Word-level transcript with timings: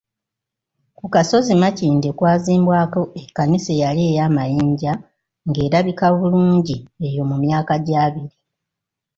Ku 0.97 1.05
kasozi 1.13 1.51
Makindye 1.61 2.09
kwazimbwako 2.17 3.01
ekkanisa 3.21 3.69
eyali 3.75 4.01
ey’amayinja 4.09 4.93
nga 5.47 5.59
erabika 5.67 6.05
bulungi 6.17 6.75
eyo 7.07 7.23
mu 7.29 7.35
myaka 7.43 7.73
gy'abiri. 7.85 8.35